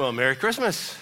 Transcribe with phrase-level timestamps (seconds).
[0.00, 0.96] Well, Merry Christmas.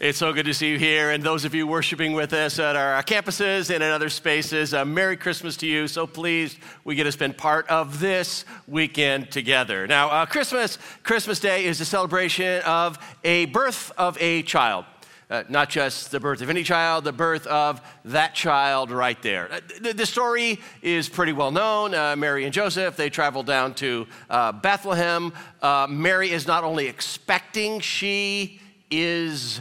[0.00, 2.76] It's so good to see you here, and those of you worshiping with us at
[2.76, 5.86] our campuses and in other spaces, Merry Christmas to you.
[5.86, 9.86] So pleased we get to spend part of this weekend together.
[9.86, 14.86] Now, uh, Christmas, Christmas Day is a celebration of a birth of a child.
[15.30, 19.52] Uh, not just the birth of any child, the birth of that child right there.
[19.52, 21.92] Uh, the, the, story is pretty well known.
[21.92, 25.30] Uh, Mary and Joseph, they travel down to uh, Bethlehem.
[25.60, 28.58] Uh, Mary is not only expecting, she
[28.90, 29.60] is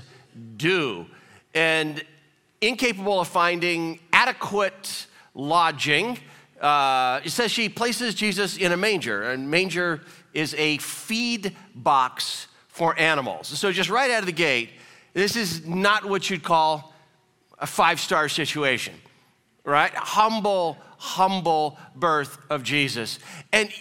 [0.55, 1.05] due.
[1.53, 2.02] And
[2.61, 6.17] incapable of finding adequate lodging,
[6.61, 9.31] uh, it says she places Jesus in a manger.
[9.31, 10.02] And manger
[10.34, 13.49] is a feed box for animals.
[13.49, 14.70] So just right out of the gate,
[15.17, 16.94] this is not what you'd call
[17.58, 18.94] a five star situation,
[19.63, 19.91] right?
[19.95, 23.17] Humble, humble birth of Jesus.
[23.52, 23.72] And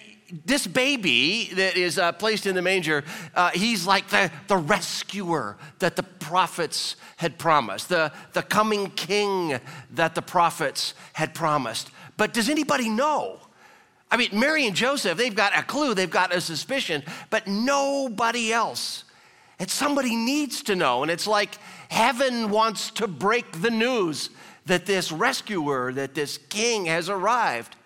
[0.46, 3.04] this baby that is uh, placed in the manger,
[3.34, 9.60] uh, he's like the, the rescuer that the prophets had promised, the, the coming king
[9.90, 11.90] that the prophets had promised.
[12.16, 13.40] But does anybody know?
[14.10, 18.54] I mean, Mary and Joseph, they've got a clue, they've got a suspicion, but nobody
[18.54, 19.04] else.
[19.58, 21.02] And somebody needs to know.
[21.02, 24.30] And it's like heaven wants to break the news
[24.66, 27.76] that this rescuer, that this king has arrived.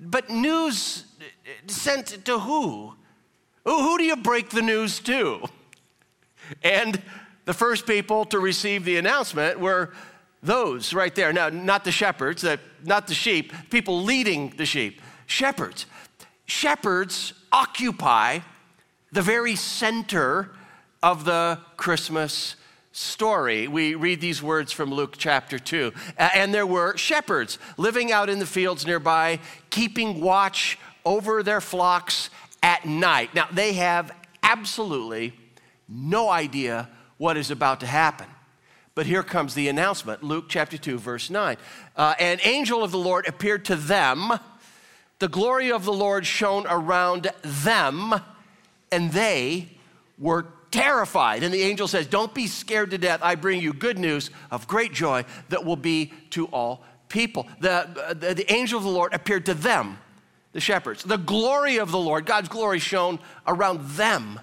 [0.00, 1.04] But news
[1.66, 2.94] sent to who?
[3.64, 5.44] Who do you break the news to?
[6.62, 7.00] And
[7.44, 9.92] the first people to receive the announcement were
[10.42, 11.32] those right there.
[11.32, 12.44] Now, not the shepherds,
[12.84, 15.00] not the sheep, people leading the sheep.
[15.26, 15.86] Shepherds.
[16.46, 18.40] Shepherds occupy
[19.12, 20.50] the very center
[21.02, 22.56] of the Christmas
[22.92, 23.66] story.
[23.66, 25.92] We read these words from Luke chapter 2.
[26.16, 32.30] And there were shepherds living out in the fields nearby, keeping watch over their flocks
[32.62, 33.34] at night.
[33.34, 35.34] Now, they have absolutely
[35.88, 38.26] no idea what is about to happen.
[38.94, 41.56] But here comes the announcement Luke chapter 2, verse 9.
[41.96, 44.32] Uh, An angel of the Lord appeared to them.
[45.18, 48.14] The glory of the Lord shone around them,
[48.90, 49.68] and they
[50.18, 51.42] were terrified.
[51.44, 53.20] And the angel says, Don't be scared to death.
[53.22, 57.46] I bring you good news of great joy that will be to all people.
[57.60, 59.98] The, the, the, angel of the Lord appeared to them,
[60.52, 61.04] the shepherds.
[61.04, 64.40] The glory of the Lord, God's glory shone around them,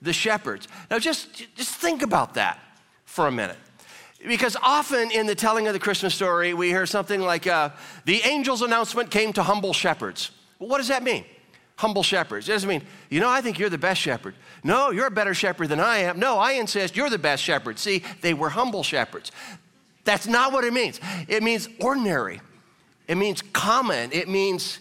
[0.00, 0.68] the shepherds.
[0.90, 2.58] Now just, just think about that
[3.04, 3.58] for a minute.
[4.26, 7.70] Because often in the telling of the Christmas story, we hear something like, uh,
[8.04, 10.30] the angel's announcement came to humble shepherds.
[10.60, 11.24] Well, what does that mean?
[11.76, 12.48] Humble shepherds.
[12.48, 14.34] It doesn't mean, you know, I think you're the best shepherd.
[14.62, 16.18] No, you're a better shepherd than I am.
[16.18, 17.78] No, I insist you're the best shepherd.
[17.78, 19.32] See, they were humble shepherds.
[20.04, 21.00] That's not what it means.
[21.28, 22.40] It means ordinary,
[23.08, 24.78] it means common, it means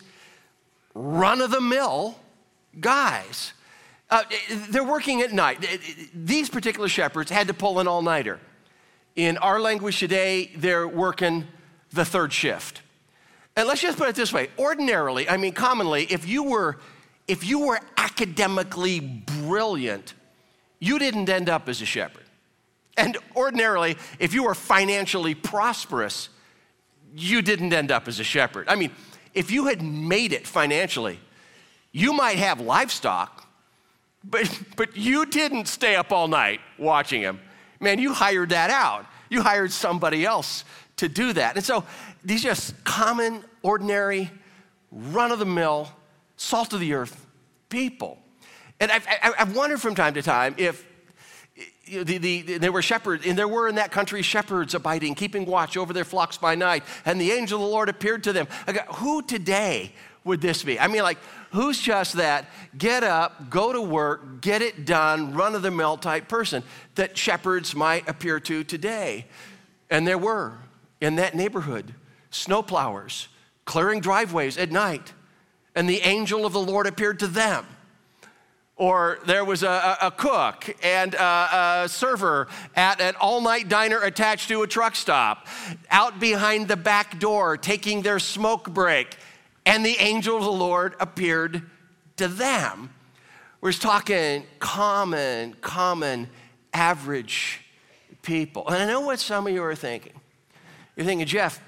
[0.93, 2.17] run of the mill
[2.79, 3.53] guys.
[4.09, 4.23] Uh,
[4.69, 5.65] they're working at night.
[6.13, 8.39] These particular shepherds had to pull an all nighter.
[9.15, 11.47] In our language today, they're working
[11.91, 12.81] the third shift.
[13.55, 16.77] And let's just put it this way ordinarily, I mean, commonly, if you were
[17.27, 20.15] if you were academically brilliant,
[20.79, 22.23] you didn't end up as a shepherd.
[22.97, 26.29] And ordinarily, if you were financially prosperous,
[27.15, 28.67] you didn't end up as a shepherd.
[28.67, 28.91] I mean,
[29.33, 31.19] if you had made it financially,
[31.91, 33.47] you might have livestock,
[34.23, 37.39] but, but you didn't stay up all night watching them.
[37.79, 39.05] Man, you hired that out.
[39.29, 40.65] You hired somebody else
[41.01, 41.55] to do that.
[41.55, 41.83] And so
[42.23, 44.29] these just common, ordinary,
[44.91, 45.89] run of the mill,
[46.37, 47.25] salt of the earth
[47.69, 48.19] people.
[48.79, 50.85] And I've, I've wondered from time to time if
[51.87, 55.75] the, the, there were shepherds, and there were in that country shepherds abiding, keeping watch
[55.75, 58.47] over their flocks by night, and the angel of the Lord appeared to them.
[58.95, 60.79] Who today would this be?
[60.79, 61.17] I mean, like,
[61.51, 62.45] who's just that
[62.77, 66.63] get up, go to work, get it done, run of the mill type person
[66.95, 69.25] that shepherds might appear to today?
[69.89, 70.57] And there were
[71.01, 71.93] in that neighborhood
[72.29, 73.27] snowplowers
[73.65, 75.13] clearing driveways at night,
[75.75, 77.65] and the angel of the Lord appeared to them.
[78.75, 84.01] Or there was a, a cook and a, a server at an all night diner
[84.01, 85.47] attached to a truck stop,
[85.89, 89.17] out behind the back door taking their smoke break,
[89.65, 91.61] and the angel of the Lord appeared
[92.17, 92.89] to them.
[93.61, 96.27] We're just talking common, common,
[96.73, 97.61] average
[98.23, 98.67] people.
[98.67, 100.20] And I know what some of you are thinking.
[100.95, 101.61] You're thinking, Jeff,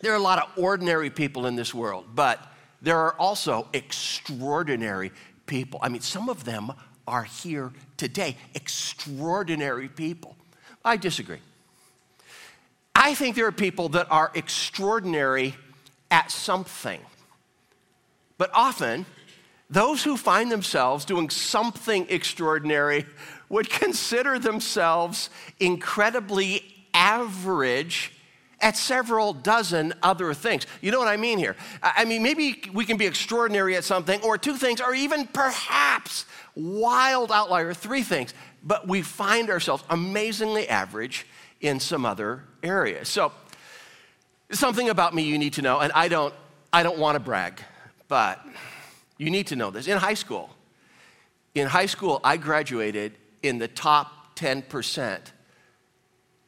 [0.00, 2.40] there are a lot of ordinary people in this world, but
[2.82, 5.12] there are also extraordinary
[5.46, 5.80] people.
[5.82, 6.72] I mean, some of them
[7.06, 10.36] are here today, extraordinary people.
[10.84, 11.40] I disagree.
[12.94, 15.54] I think there are people that are extraordinary
[16.10, 17.00] at something,
[18.38, 19.06] but often
[19.68, 23.06] those who find themselves doing something extraordinary
[23.48, 26.62] would consider themselves incredibly
[26.94, 28.12] average
[28.60, 30.66] at several dozen other things.
[30.80, 31.56] You know what I mean here?
[31.82, 36.24] I mean, maybe we can be extraordinary at something, or two things, or even perhaps
[36.54, 38.32] wild outlier, three things,
[38.62, 41.26] but we find ourselves amazingly average
[41.60, 43.08] in some other areas.
[43.08, 43.32] So,
[44.50, 46.32] something about me you need to know, and I don't,
[46.72, 47.60] I don't want to brag,
[48.08, 48.44] but
[49.18, 49.86] you need to know this.
[49.86, 50.50] In high school,
[51.54, 53.12] in high school, I graduated
[53.42, 55.20] in the top 10%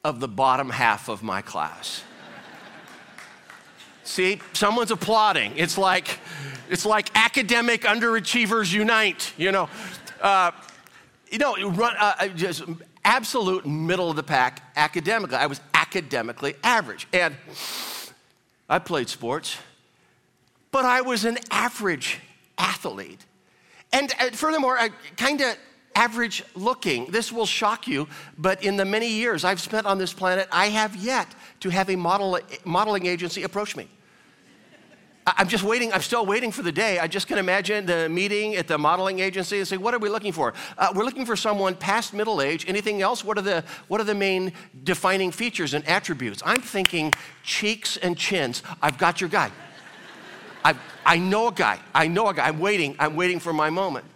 [0.04, 2.02] of the bottom half of my class.
[4.04, 5.56] See, someone's applauding.
[5.56, 6.18] It's like,
[6.70, 9.68] it's like academic underachievers unite, you know.
[10.22, 10.50] Uh,
[11.30, 12.62] you know, run, uh, uh, just
[13.04, 15.36] absolute middle of the pack academically.
[15.36, 17.06] I was academically average.
[17.12, 17.36] And
[18.68, 19.58] I played sports,
[20.70, 22.20] but I was an average
[22.56, 23.24] athlete.
[23.92, 25.56] And uh, furthermore, I kind of
[25.98, 27.06] average looking.
[27.06, 28.06] This will shock you,
[28.38, 31.26] but in the many years I've spent on this planet, I have yet
[31.60, 33.88] to have a model, modeling agency approach me.
[35.36, 36.98] I'm just waiting, I'm still waiting for the day.
[37.00, 40.08] I just can imagine the meeting at the modeling agency and say, what are we
[40.08, 40.54] looking for?
[40.78, 42.64] Uh, we're looking for someone past middle age.
[42.66, 43.24] Anything else?
[43.24, 44.52] What are, the, what are the main
[44.84, 46.42] defining features and attributes?
[46.46, 47.12] I'm thinking
[47.42, 48.62] cheeks and chins.
[48.80, 49.50] I've got your guy.
[50.64, 50.74] I,
[51.04, 51.78] I know a guy.
[51.94, 52.48] I know a guy.
[52.48, 52.96] I'm waiting.
[52.98, 54.06] I'm waiting for my moment.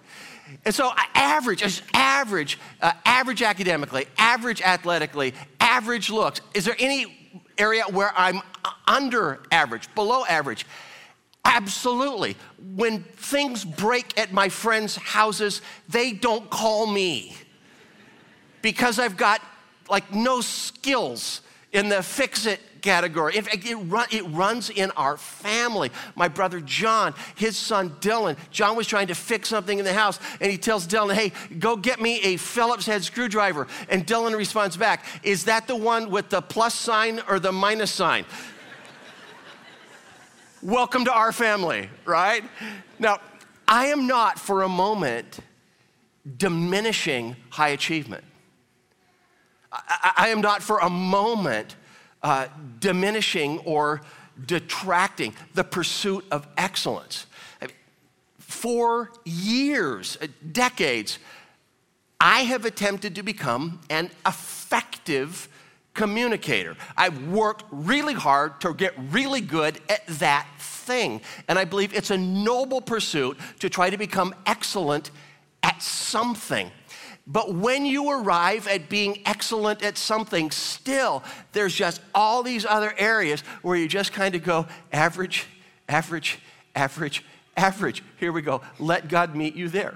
[0.64, 6.40] And so, average, average, uh, average academically, average athletically, average looks.
[6.54, 8.40] Is there any area where I'm
[8.86, 10.66] under average, below average?
[11.44, 12.36] Absolutely.
[12.74, 17.36] When things break at my friends' houses, they don't call me
[18.62, 19.42] because I've got
[19.90, 23.36] like no skills in the fix it category.
[23.36, 25.90] In fact, it, run, it runs in our family.
[26.14, 30.18] My brother John, his son Dylan, John was trying to fix something in the house,
[30.40, 33.66] and he tells Dylan, Hey, go get me a Phillips head screwdriver.
[33.88, 37.90] And Dylan responds back, Is that the one with the plus sign or the minus
[37.90, 38.24] sign?
[40.60, 42.44] Welcome to our family, right?
[42.98, 43.18] Now,
[43.66, 45.40] I am not for a moment
[46.36, 48.22] diminishing high achievement.
[49.72, 51.76] I, I am not for a moment
[52.22, 52.48] uh,
[52.80, 54.02] diminishing or
[54.46, 57.26] detracting the pursuit of excellence.
[58.38, 61.18] For years, uh, decades,
[62.20, 65.48] I have attempted to become an effective
[65.94, 66.76] communicator.
[66.96, 71.20] I've worked really hard to get really good at that thing.
[71.48, 75.10] And I believe it's a noble pursuit to try to become excellent
[75.62, 76.70] at something.
[77.26, 81.22] But when you arrive at being excellent at something, still,
[81.52, 85.46] there's just all these other areas where you just kind of go average,
[85.88, 86.40] average,
[86.74, 87.24] average,
[87.56, 88.02] average.
[88.18, 88.60] Here we go.
[88.80, 89.94] Let God meet you there.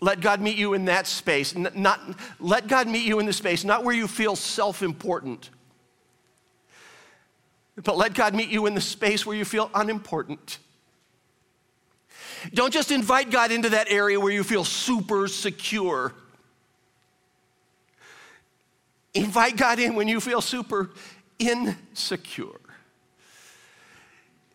[0.00, 1.54] Let God meet you in that space.
[1.54, 2.00] Not,
[2.40, 5.50] let God meet you in the space, not where you feel self important,
[7.84, 10.58] but let God meet you in the space where you feel unimportant.
[12.54, 16.14] Don't just invite God into that area where you feel super secure.
[19.14, 20.90] Invite God in when you feel super
[21.38, 22.58] insecure.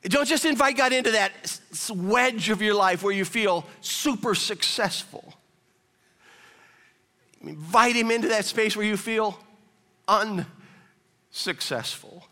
[0.03, 1.59] Don't just invite God into that
[1.93, 5.33] wedge of your life where you feel super successful.
[7.41, 9.39] Invite Him into that space where you feel
[10.07, 12.27] unsuccessful.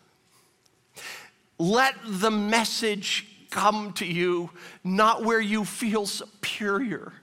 [1.57, 4.49] Let the message come to you
[4.83, 7.13] not where you feel superior,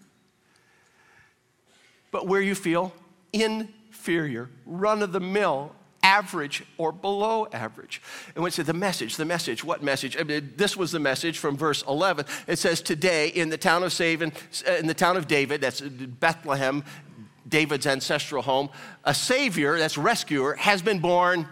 [2.13, 2.93] but where you feel
[3.33, 8.01] inferior, run of the mill, average or below average.
[8.37, 10.17] And we say the message, the message, what message?
[10.17, 12.27] I mean, this was the message from verse 11.
[12.47, 14.33] It says, Today in the town of Savin,
[14.79, 16.85] in the town of David, that's Bethlehem,
[17.49, 18.71] David's ancestral home,
[19.03, 21.49] a Savior, that's rescuer, has been born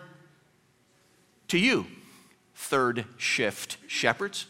[1.48, 1.86] to you.
[2.54, 4.46] Third shift shepherds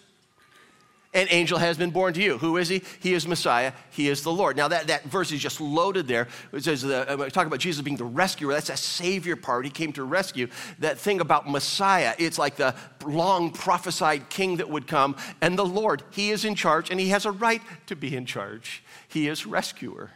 [1.14, 2.36] an angel has been born to you.
[2.36, 2.82] Who is he?
[3.00, 3.72] He is Messiah.
[3.90, 4.56] He is the Lord.
[4.58, 6.28] Now, that, that verse is just loaded there.
[6.52, 8.52] It says, the, uh, talk about Jesus being the rescuer.
[8.52, 9.64] That's a savior part.
[9.64, 10.48] He came to rescue.
[10.80, 12.74] That thing about Messiah, it's like the
[13.06, 15.16] long prophesied king that would come.
[15.40, 18.26] And the Lord, he is in charge, and he has a right to be in
[18.26, 18.84] charge.
[19.08, 20.10] He is rescuer.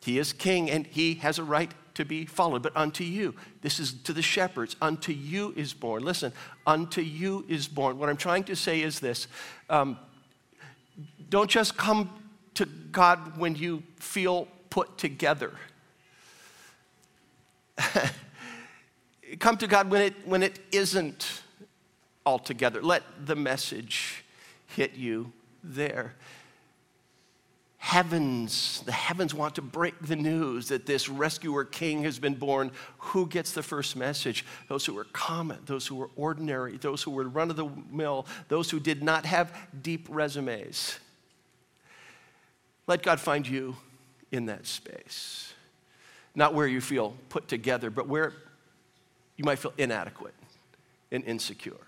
[0.00, 3.34] He is king, and he has a right to be followed, but unto you.
[3.62, 4.76] This is to the shepherds.
[4.80, 6.04] Unto you is born.
[6.04, 6.32] Listen,
[6.66, 7.98] unto you is born.
[7.98, 9.26] What I'm trying to say is this
[9.68, 9.98] um,
[11.28, 12.10] don't just come
[12.54, 15.52] to God when you feel put together.
[19.38, 21.42] come to God when it, when it isn't
[22.24, 22.82] all together.
[22.82, 24.22] Let the message
[24.68, 26.14] hit you there.
[27.86, 32.72] Heavens, the heavens want to break the news that this rescuer king has been born.
[32.98, 34.44] Who gets the first message?
[34.68, 38.26] Those who were common, those who were ordinary, those who were run of the mill,
[38.48, 40.98] those who did not have deep resumes.
[42.88, 43.76] Let God find you
[44.32, 45.54] in that space.
[46.34, 48.32] Not where you feel put together, but where
[49.36, 50.34] you might feel inadequate
[51.12, 51.85] and insecure.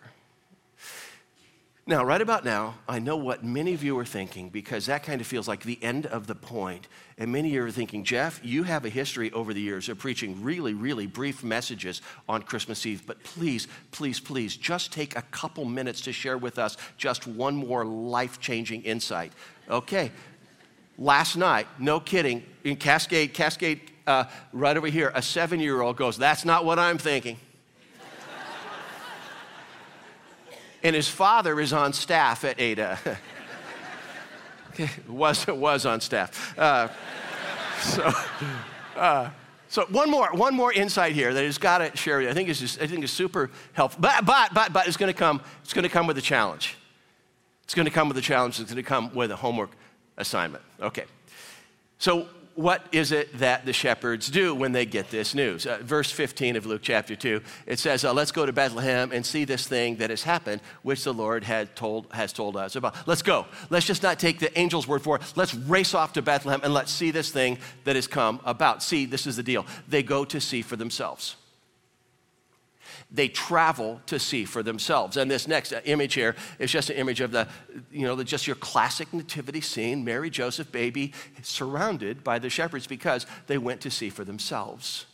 [1.88, 5.22] Now, right about now, I know what many of you are thinking because that kind
[5.22, 6.86] of feels like the end of the point.
[7.16, 9.96] And many of you are thinking, Jeff, you have a history over the years of
[9.96, 13.04] preaching really, really brief messages on Christmas Eve.
[13.06, 17.56] But please, please, please, just take a couple minutes to share with us just one
[17.56, 19.32] more life changing insight.
[19.70, 20.12] Okay,
[20.98, 25.96] last night, no kidding, in Cascade, Cascade, uh, right over here, a seven year old
[25.96, 27.38] goes, That's not what I'm thinking.
[30.82, 32.98] And his father is on staff at Ada.
[35.08, 36.58] was, was on staff.
[36.58, 36.88] Uh,
[37.80, 38.12] so,
[38.96, 39.30] uh,
[39.68, 42.28] so one more, one more insight here that has got to share.
[42.28, 44.00] I think is just, I think is super helpful.
[44.00, 45.42] But but but but it's going to come.
[45.62, 46.76] It's going to come with a challenge.
[47.64, 48.60] It's going to come with a challenge.
[48.60, 49.72] It's going to come with a homework
[50.16, 50.64] assignment.
[50.80, 51.04] Okay.
[51.98, 55.64] So, what is it that the shepherds do when they get this news?
[55.64, 59.24] Uh, verse 15 of Luke chapter 2, it says, uh, Let's go to Bethlehem and
[59.24, 62.96] see this thing that has happened, which the Lord had told, has told us about.
[63.06, 63.46] Let's go.
[63.70, 65.22] Let's just not take the angel's word for it.
[65.36, 68.82] Let's race off to Bethlehem and let's see this thing that has come about.
[68.82, 69.64] See, this is the deal.
[69.86, 71.36] They go to see for themselves
[73.10, 75.16] they travel to see for themselves.
[75.16, 77.48] And this next image here is just an image of the,
[77.90, 81.12] you know, the, just your classic nativity scene Mary, Joseph, baby,
[81.42, 85.06] surrounded by the shepherds because they went to see for themselves.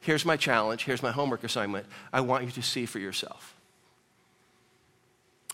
[0.00, 1.86] Here's my challenge, here's my homework assignment.
[2.12, 3.56] I want you to see for yourself.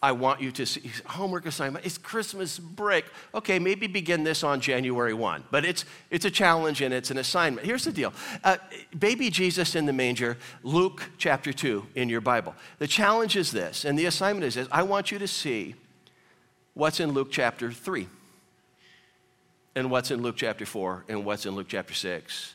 [0.03, 1.85] I want you to see homework assignment.
[1.85, 3.05] It's Christmas break.
[3.35, 7.19] Okay, maybe begin this on January 1, but it's, it's a challenge and it's an
[7.19, 7.67] assignment.
[7.67, 8.13] Here's the deal
[8.45, 8.59] uh,
[8.97, 12.55] Baby Jesus in the manger, Luke chapter 2 in your Bible.
[12.79, 15.75] The challenge is this, and the assignment is this I want you to see
[16.75, 18.07] what's in Luke chapter 3,
[19.75, 22.55] and what's in Luke chapter 4, and what's in Luke chapter 6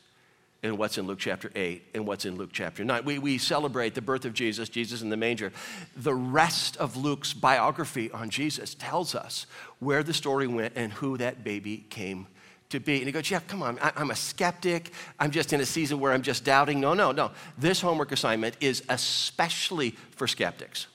[0.63, 3.03] and what's in Luke chapter 8 and what's in Luke chapter 9.
[3.03, 5.51] We, we celebrate the birth of Jesus, Jesus in the manger.
[5.97, 9.45] The rest of Luke's biography on Jesus tells us
[9.79, 12.27] where the story went and who that baby came
[12.69, 12.97] to be.
[12.97, 14.91] And he goes, Jeff, come on, I, I'm a skeptic.
[15.19, 16.79] I'm just in a season where I'm just doubting.
[16.79, 17.31] No, no, no.
[17.57, 20.87] This homework assignment is especially for skeptics,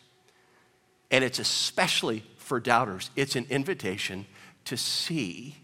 [1.11, 3.11] and it's especially for doubters.
[3.17, 4.25] It's an invitation
[4.65, 5.57] to see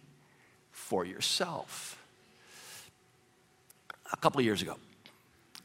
[0.70, 1.98] for yourself
[4.14, 4.76] a couple of years ago,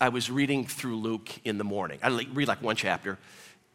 [0.01, 2.00] I was reading through Luke in the morning.
[2.01, 3.18] I read like one chapter,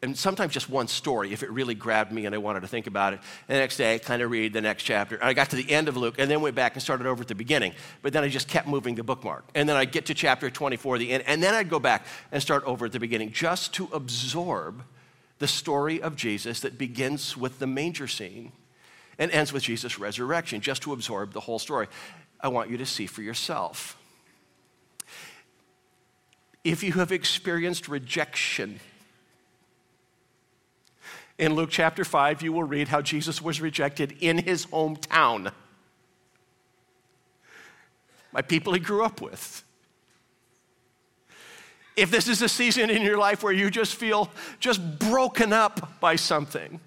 [0.01, 2.85] and sometimes just one story if it really grabbed me and I wanted to think
[2.85, 3.19] about it.
[3.47, 5.17] And the next day, I kind of read the next chapter.
[5.23, 7.27] I got to the end of Luke and then went back and started over at
[7.27, 7.73] the beginning.
[8.01, 9.45] But then I just kept moving the bookmark.
[9.55, 12.41] And then I'd get to chapter 24, the end, and then I'd go back and
[12.41, 14.83] start over at the beginning just to absorb
[15.39, 18.51] the story of Jesus that begins with the manger scene
[19.17, 21.87] and ends with Jesus' resurrection, just to absorb the whole story.
[22.41, 23.97] I want you to see for yourself
[26.65, 28.79] if you have experienced rejection.
[31.37, 35.51] In Luke chapter 5, you will read how Jesus was rejected in his hometown
[38.33, 39.63] by people he grew up with.
[41.95, 44.29] If this is a season in your life where you just feel
[44.59, 46.79] just broken up by something,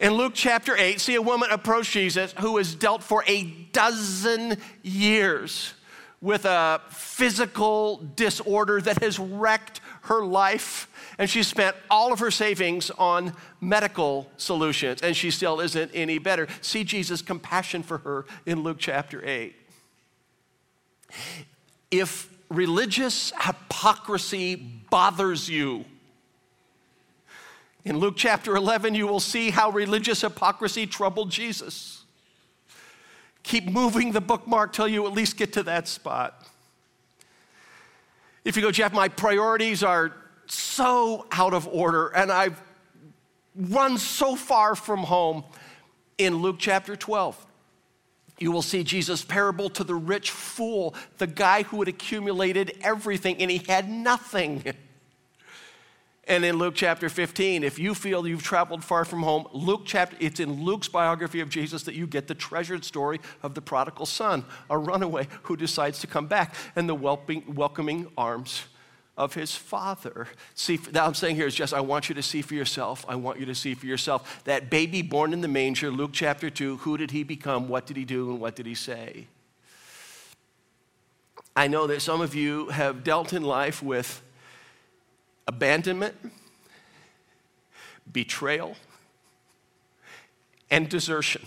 [0.00, 4.56] in Luke chapter 8, see a woman approach Jesus who was dealt for a dozen
[4.82, 5.74] years
[6.20, 10.86] with a physical disorder that has wrecked her life.
[11.18, 16.18] And she spent all of her savings on medical solutions, and she still isn't any
[16.18, 16.46] better.
[16.60, 19.54] See Jesus' compassion for her in Luke chapter 8.
[21.90, 25.84] If religious hypocrisy bothers you,
[27.84, 31.99] in Luke chapter 11, you will see how religious hypocrisy troubled Jesus.
[33.42, 36.46] Keep moving the bookmark till you at least get to that spot.
[38.44, 40.12] If you go, Jeff, my priorities are
[40.46, 42.60] so out of order and I've
[43.54, 45.44] run so far from home.
[46.18, 47.46] In Luke chapter 12,
[48.38, 53.36] you will see Jesus' parable to the rich fool, the guy who had accumulated everything
[53.38, 54.62] and he had nothing.
[56.28, 60.16] And in Luke chapter 15, if you feel you've traveled far from home, Luke chapter,
[60.20, 64.06] it's in Luke's biography of Jesus that you get the treasured story of the prodigal
[64.06, 68.64] son, a runaway who decides to come back, and the welcoming arms
[69.16, 70.28] of his father.
[70.54, 73.04] See, that I'm saying here is just, I want you to see for yourself.
[73.08, 74.42] I want you to see for yourself.
[74.44, 77.68] That baby born in the manger, Luke chapter 2, who did he become?
[77.68, 78.30] What did he do?
[78.30, 79.26] And what did he say?
[81.56, 84.22] I know that some of you have dealt in life with
[85.50, 86.14] abandonment,
[88.12, 88.76] betrayal,
[90.70, 91.44] and desertion.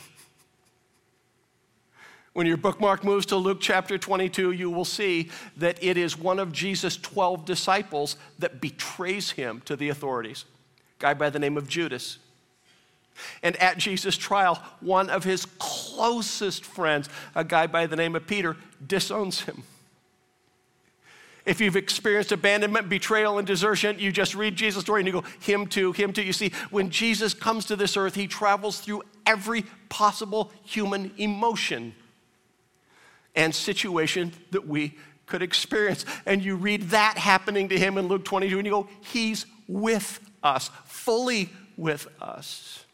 [2.34, 6.38] When your bookmark moves to Luke chapter 22, you will see that it is one
[6.38, 10.44] of Jesus' 12 disciples that betrays him to the authorities,
[11.00, 12.18] a guy by the name of Judas.
[13.42, 18.28] And at Jesus' trial, one of his closest friends, a guy by the name of
[18.28, 19.64] Peter, disowns him.
[21.46, 25.24] If you've experienced abandonment, betrayal, and desertion, you just read Jesus' story and you go,
[25.42, 26.22] Him too, Him too.
[26.22, 31.94] You see, when Jesus comes to this earth, He travels through every possible human emotion
[33.36, 34.94] and situation that we
[35.26, 36.06] could experience.
[36.26, 40.20] And you read that happening to him in Luke 22, and you go, He's with
[40.44, 42.86] us, fully with us.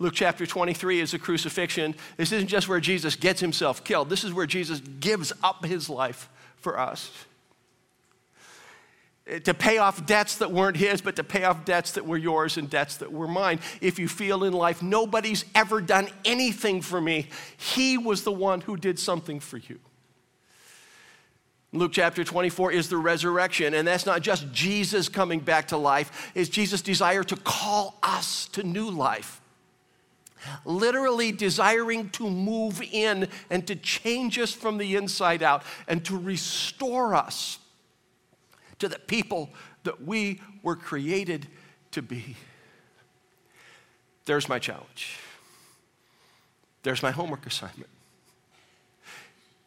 [0.00, 1.94] Luke chapter 23 is the crucifixion.
[2.16, 5.88] This isn't just where Jesus gets himself killed, this is where Jesus gives up his
[5.88, 6.28] life
[6.60, 7.10] for us
[9.26, 12.16] eh, to pay off debts that weren't his, but to pay off debts that were
[12.16, 13.60] yours and debts that were mine.
[13.80, 18.60] If you feel in life, nobody's ever done anything for me, he was the one
[18.60, 19.78] who did something for you.
[21.72, 26.32] Luke chapter 24 is the resurrection, and that's not just Jesus coming back to life,
[26.34, 29.42] it's Jesus' desire to call us to new life.
[30.64, 36.16] Literally desiring to move in and to change us from the inside out and to
[36.16, 37.58] restore us
[38.78, 39.50] to the people
[39.84, 41.46] that we were created
[41.92, 42.36] to be.
[44.24, 45.18] There's my challenge.
[46.82, 47.90] There's my homework assignment.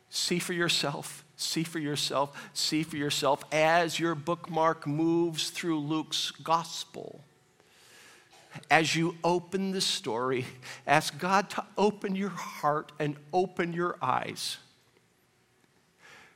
[0.09, 6.31] See for yourself, see for yourself, see for yourself as your bookmark moves through Luke's
[6.31, 7.21] gospel.
[8.69, 10.45] As you open the story,
[10.85, 14.57] ask God to open your heart and open your eyes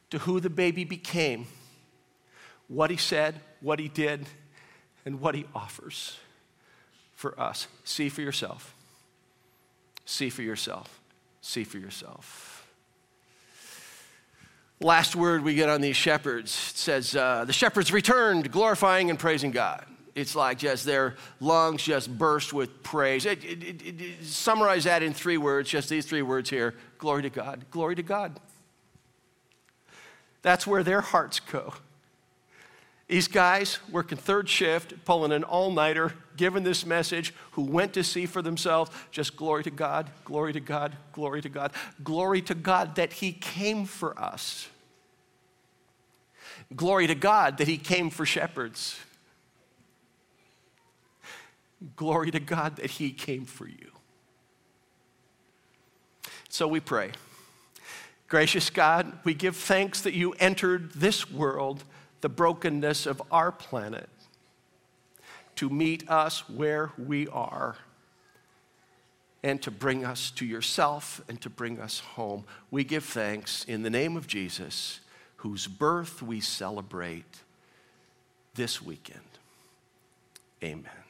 [0.10, 1.48] to who the baby became
[2.68, 4.26] what he said, what he did,
[5.06, 6.18] and what he offers
[7.14, 7.68] for us.
[7.84, 8.76] See for yourself.
[10.06, 11.00] See for yourself.
[11.42, 12.68] See for yourself.
[14.82, 19.18] Last word we get on these shepherds it says, uh, The shepherds returned, glorifying and
[19.18, 19.86] praising God.
[20.16, 23.26] It's like just their lungs just burst with praise.
[23.26, 27.30] It, it, it, summarize that in three words, just these three words here glory to
[27.30, 28.40] God, glory to God.
[30.42, 31.74] That's where their hearts go.
[33.08, 38.04] These guys working third shift, pulling an all nighter, giving this message, who went to
[38.04, 41.72] see for themselves, just glory to God, glory to God, glory to God,
[42.04, 44.70] glory to God that He came for us.
[46.76, 48.98] Glory to God that He came for shepherds.
[51.96, 53.92] Glory to God that He came for you.
[56.50, 57.12] So we pray.
[58.28, 61.84] Gracious God, we give thanks that you entered this world
[62.22, 64.10] the brokenness of our planet
[65.56, 67.78] to meet us where we are
[69.44, 72.46] and to bring us to yourself and to bring us home.
[72.72, 75.02] We give thanks in the name of Jesus,
[75.38, 77.42] whose birth we celebrate
[78.56, 79.22] this weekend.
[80.64, 81.05] Amen.